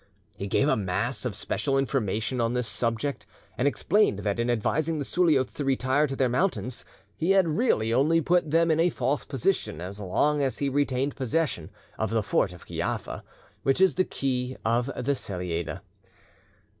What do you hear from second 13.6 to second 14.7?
which is the key